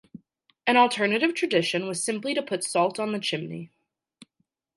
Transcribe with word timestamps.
An 0.65 0.77
alternative 0.77 1.35
tradition 1.35 1.87
was 1.87 2.03
simply 2.03 2.33
to 2.33 2.41
put 2.41 2.63
salt 2.63 2.99
on 2.99 3.11
the 3.11 3.19
chimney. 3.19 3.69